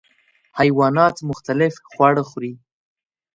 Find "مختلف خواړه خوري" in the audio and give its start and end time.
1.29-2.53